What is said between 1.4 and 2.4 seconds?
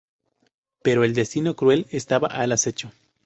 cruel estaba